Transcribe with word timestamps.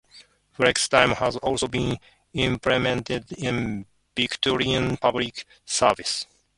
Flexi-time 0.57 1.11
has 1.17 1.35
also 1.37 1.67
been 1.67 1.97
implemented 2.33 3.31
in 3.33 3.85
the 4.15 4.23
Victorian 4.27 4.97
Public 4.97 5.45
Service. 5.63 6.25